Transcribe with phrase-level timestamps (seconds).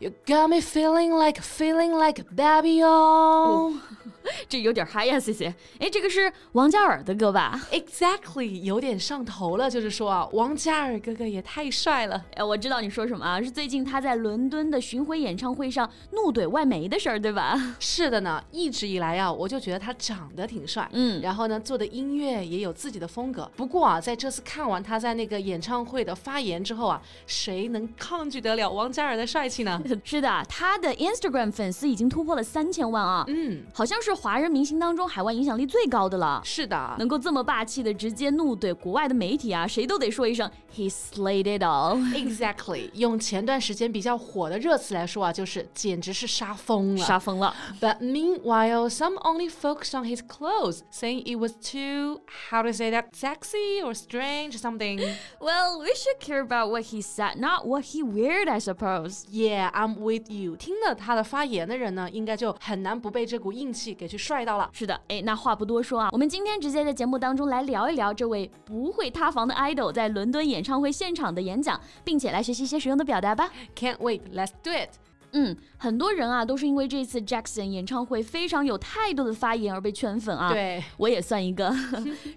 [0.00, 3.82] You got me feeling like feeling like baby on.
[4.48, 5.54] 这有点嗨呀谢谢。
[5.78, 9.68] 哎，这个是王嘉尔的歌吧？Exactly，有点上头了。
[9.68, 12.24] 就是说啊，王嘉尔哥哥也太帅了。
[12.34, 17.58] 哎，我知道你说什么啊，是最近他在伦敦的巡回演唱会上怒怼外媒的事儿，对吧？
[17.78, 23.50] 是的呢，一直以来啊，我就觉得他长得挺帅，嗯，然后呢，做的音乐也有自己的风格。
[23.54, 29.82] 不过啊，在这次看完他在那个演唱会的发言之后啊，谁能抗拒得了王嘉尔的帅气呢？
[30.03, 36.41] 是的，他的 Instagram 粉丝已经突破了三千万啊，嗯，好像是华人明星当中海外影响力最高的了。
[36.43, 41.97] 是的，能够这么霸气的直接怒怼国外的媒体啊，谁都得说一声 He slayed it all.
[42.13, 47.55] Exactly，用前段时间比较火的热词来说啊，就是简直是杀疯了，杀疯了。
[47.79, 53.05] But meanwhile, some only focused on his clothes, saying it was too, how to say that,
[53.13, 54.99] sexy or strange something.
[55.39, 59.25] Well, we should care about what he said, not what he weared, I suppose.
[59.29, 60.56] Yeah, I'm with you.
[60.56, 64.68] 听了他的发言的人呢，应该就很难不被这股硬气给去帅到了。
[64.74, 73.50] 是的，哎，那话不多说啊，我们今天直接在节目当中来聊一聊这位不会塌房的 idol 在伦敦演唱会现场的演讲，并且来学习一些实用的表达吧。
[73.74, 75.09] Can't wait, let's do it.
[75.31, 80.51] 嗯，很多人啊都是因为这次 Jackson 演唱会非常有态度的发言而被圈粉啊。
[80.51, 81.69] 对，我也算一个。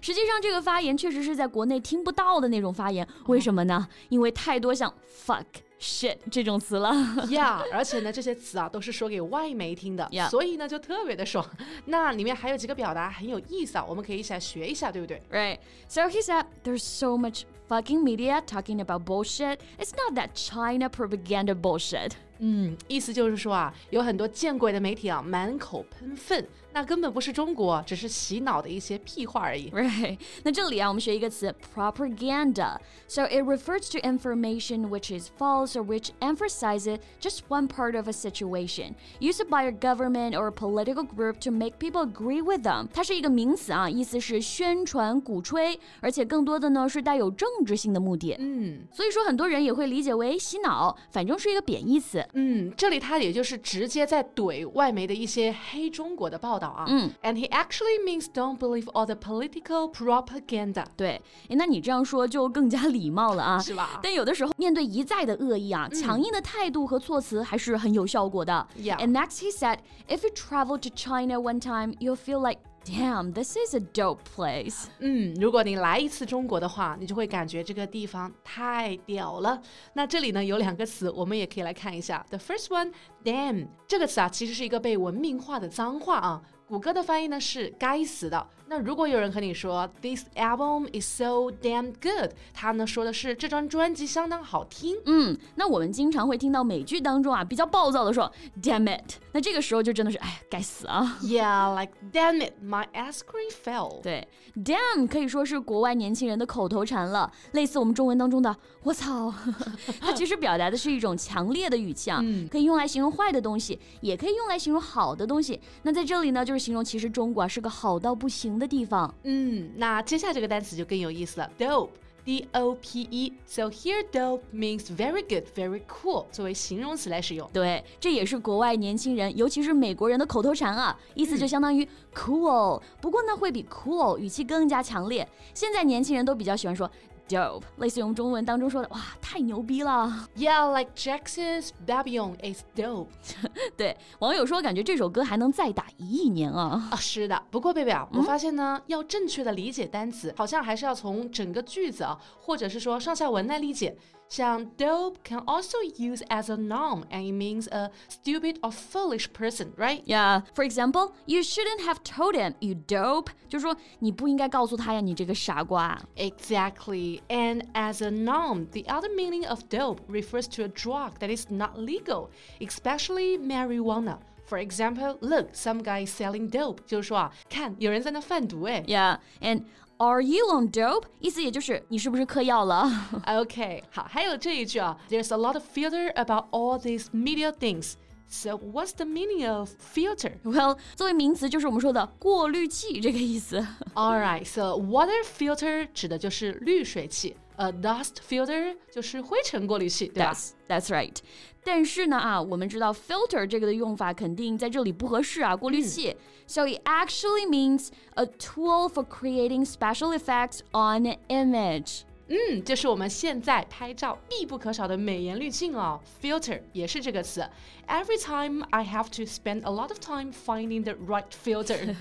[0.01, 3.07] 实际上，这个发言确实是在国内听不到的那种发言。
[3.27, 3.87] 为什么呢？
[4.09, 4.93] 因为太多像
[5.25, 6.91] fuck。shit 这种词了，
[7.27, 11.49] Yeah，而且呢，这些词啊都是说给外媒听的，Yeah，所以呢就特别的爽。
[11.85, 15.23] 那里面还有几个表达很有意思啊，我们可以一起来学一下，对不对？
[15.31, 15.59] Right.
[15.87, 19.59] So he said, "There's so much fucking media talking about bullshit.
[19.77, 29.69] It's not that China propaganda bullshit." 嗯，意思就是说啊，有很多见鬼的媒体啊，满口喷粪，那根本不是中国，只是洗脑的一些屁话而已。
[29.71, 30.17] Right？
[30.43, 38.07] 那这里啊，我们学一个词 propaganda。So it refers to information which is false or which emphasizes just one part of
[38.07, 42.65] a situation, used by a government or a political group to make people agree with
[42.65, 42.87] them。
[42.93, 48.37] 它是一个名词啊，意思是宣传、鼓吹，而且更多的呢是带有政治性的目的。
[48.39, 52.25] 嗯，所以说很多人也会理解为洗脑，反正是一个贬义词。
[52.33, 56.85] 嗯，这里他也就是直接在怼外媒的一些黑中国的报道啊。
[56.87, 60.85] 嗯，and he actually means don't believe all the political propaganda。
[60.95, 63.99] 对，哎，那你这样说就更加礼貌了啊，是吧？
[64.01, 68.67] 但有的时候面对一再的恶意啊，强硬的态度和措辞还是很有效果的。
[68.77, 68.97] Yeah.
[68.97, 73.33] And next he said, if you travel to China one time, you'll feel like Damn,
[73.33, 74.85] this is a dope place.
[74.99, 79.61] 嗯，如果你来一次中国的话，你就会感觉这个地方太屌了。
[79.93, 82.12] 那这里呢有两个词，我们也可以来看一下。
[82.30, 82.92] The first one,
[83.24, 86.42] damn，这个词啊其实是一个被文明化的脏话啊。
[86.66, 88.46] 谷歌的翻译呢是该死的。
[88.66, 94.96] 那如果有人和你说 This album is so damn good，他呢说的是这张专辑相当好听。
[95.04, 98.32] 嗯，那我们经常会听到美剧当中啊比较暴躁的说
[98.62, 101.18] Damn it，那这个时候就真的是哎该死啊。
[101.22, 104.00] Yeah，like damn it，my ice cream fell。
[104.00, 104.26] 对
[104.56, 109.32] ，damn 可以说是国外年轻人的口头禅了，类似我们中文当中的我操。
[110.00, 115.60] 它其实表达的是一种强烈的语气啊，可以用来形容坏的东西，也可以用来形容好的东西。
[115.82, 118.54] 那在这里呢，就是形容其实中国啊是个好到不行。
[118.58, 119.12] 的地方。
[119.24, 121.88] 嗯，那接下来这个单词就更有意思了，dope。
[122.24, 123.32] D O P E.
[123.44, 127.46] So here, dope means very good, very cool，作为形容词来使用。
[127.52, 135.28] 对，这也是国外年轻人，尤其是美国人的口头禅啊，意思就相当于 cool，、嗯、不过呢会比 cool 语气更加强烈。
[135.52, 136.90] 现在年轻人都比较喜欢说
[137.28, 140.28] dope，类似于我们中文当中说的，哇，太牛逼了。
[140.36, 143.08] Yeah, like Jackson's Babylon is dope
[143.76, 146.88] 对，网友说感觉这首歌还能再打一亿年啊。
[146.90, 147.42] 啊，是的。
[147.50, 153.96] 不过贝贝啊，我发现呢，要正确的理解单词，好像还是要从整个句子啊，或者是说上下文来理解。
[154.33, 159.73] 像 dope can also use as a noun and it means a stupid or foolish person,
[159.75, 160.03] right?
[160.05, 160.41] Yeah.
[160.53, 163.31] For example, you shouldn't have told him, you dope.
[163.47, 165.99] 就是说你不应该告诉他呀，你这个傻瓜。
[166.15, 167.21] Exactly.
[167.27, 171.47] And as a noun, the other meaning of dope refers to a drug that is
[171.49, 174.19] not legal, especially marijuana.
[174.45, 176.81] For example, look, some guy is selling dope.
[176.85, 178.83] 就是说啊，看有人在那贩毒哎。
[178.87, 179.63] Yeah, and
[180.03, 181.03] Are you on dope？
[181.19, 182.89] 意思也就是你是不是嗑药了
[183.25, 187.95] OK，好，还有这一句啊，There's a lot of filter about all these media things.
[188.31, 190.33] So what's the meaning of filter?
[190.43, 193.57] ？Well，作为名词就是我们说的过滤器这个意思。
[193.95, 197.35] All right, so water filter 指的就是滤水器。
[197.57, 201.15] A dust filter 就是灰尘过滤器，对吧 That's that's right。
[201.63, 206.15] 但是呢啊，我们知道 filter 这个的用法肯定在这里不合适啊，过滤器。
[206.47, 212.03] So it actually means a tool for creating special effects on an image.
[212.28, 217.46] 嗯，这是我们现在拍照必不可少的美颜滤镜哦，filter 也是这个词。
[217.86, 221.94] Every time I have to spend a lot of time finding the right filter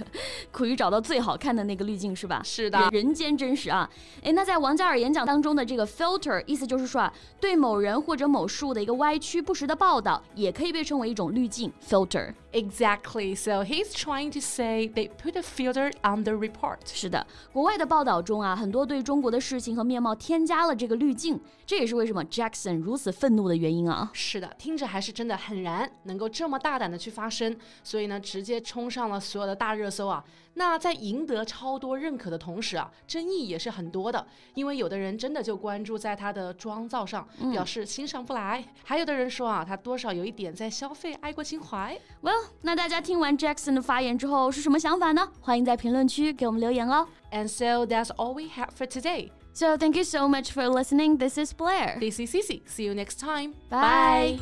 [0.49, 2.41] 苦于找到最好看的那个滤镜是吧？
[2.41, 3.89] 是的人间真实啊！
[4.23, 12.33] 哎，那在王嘉尔演讲当中的这个 filter，意思就是说啊，对某人或者某事物的一个歪曲不实的报道，也可以被称为一种滤镜 filter。
[12.53, 13.35] Exactly.
[13.35, 16.77] So he's trying to say they put a filter on the report.
[16.85, 24.09] 是的，国外的报道中啊，很多对中国的事情和面貌添加了这个滤镜，这也是为什么 Jackson 如此愤怒的原因啊。
[24.13, 30.23] 是的，听着还是真的很燃，能够这么大胆的去发声，所以呢，直接冲上了所有的大热搜啊。
[30.55, 34.23] 那在赢得超多认可的同时啊，争议也是很多的，
[34.53, 41.99] 因为有的人真的就关注在他的妆造上，表示欣赏不来；还有的人说啊，他多少有一点在消费爱国情怀。
[42.21, 45.27] Well，那大家听完 Jackson 的发言之后是什么想法呢？
[45.41, 47.07] 欢迎在评论区给我们留言哦。
[47.31, 49.31] And so that's all we have for today.
[49.52, 51.18] So thank you so much for listening.
[51.18, 51.98] This is Blair.
[52.00, 52.62] This is Cici.
[52.68, 53.54] See you next time.
[53.68, 54.38] Bye.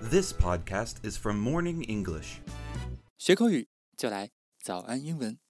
[0.00, 2.40] This podcast is from Morning English.
[3.18, 4.30] 学口语就来
[4.60, 5.42] 早安英文。